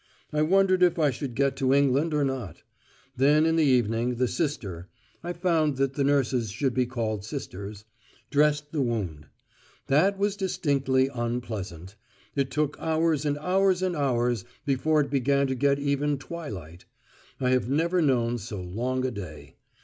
[0.33, 2.63] I wondered if I should get to England or not.
[3.17, 4.87] Then in the evening the sister
[5.23, 7.85] (I found that the nurses should be called sisters)
[8.31, 9.27] dressed the wound.
[9.85, 11.97] That was distinctly unpleasant.
[12.35, 16.85] It took hours and hours and hours before it began to get even twilight.
[17.39, 19.57] I have never known so long a day.